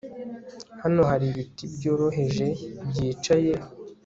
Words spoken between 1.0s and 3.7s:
hari ibiti byoroheje byicaye